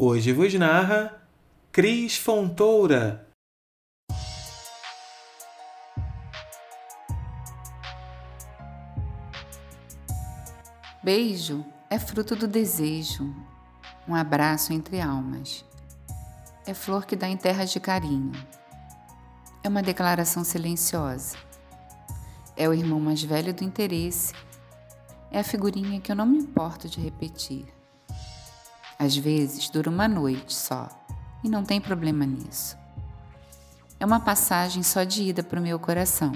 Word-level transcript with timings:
Hoje 0.00 0.32
vos 0.32 0.54
narra 0.54 1.20
Cris 1.72 2.16
Fontoura. 2.16 3.26
Beijo 11.02 11.66
é 11.90 11.98
fruto 11.98 12.36
do 12.36 12.46
desejo, 12.46 13.34
um 14.06 14.14
abraço 14.14 14.72
entre 14.72 15.00
almas. 15.00 15.64
É 16.64 16.72
flor 16.72 17.04
que 17.04 17.16
dá 17.16 17.26
em 17.26 17.36
terras 17.36 17.72
de 17.72 17.80
carinho. 17.80 18.30
É 19.64 19.68
uma 19.68 19.82
declaração 19.82 20.44
silenciosa. 20.44 21.36
É 22.56 22.68
o 22.68 22.72
irmão 22.72 23.00
mais 23.00 23.20
velho 23.20 23.52
do 23.52 23.64
interesse. 23.64 24.32
É 25.28 25.40
a 25.40 25.44
figurinha 25.44 26.00
que 26.00 26.12
eu 26.12 26.14
não 26.14 26.24
me 26.24 26.38
importo 26.38 26.88
de 26.88 27.00
repetir. 27.00 27.77
Às 28.98 29.16
vezes 29.16 29.68
dura 29.68 29.88
uma 29.88 30.08
noite 30.08 30.54
só, 30.54 30.88
e 31.44 31.48
não 31.48 31.62
tem 31.62 31.80
problema 31.80 32.26
nisso. 32.26 32.76
É 34.00 34.04
uma 34.04 34.20
passagem 34.20 34.82
só 34.82 35.04
de 35.04 35.22
ida 35.22 35.42
para 35.42 35.60
o 35.60 35.62
meu 35.62 35.78
coração 35.78 36.32